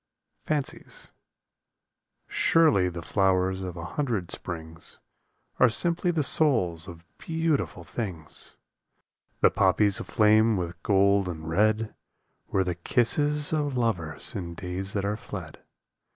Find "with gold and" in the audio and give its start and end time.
10.57-11.47